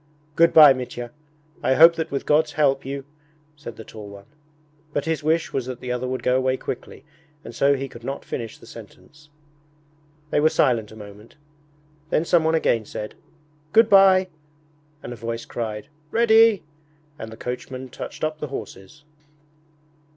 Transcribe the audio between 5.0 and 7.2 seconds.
his wish was that the other would go away quickly,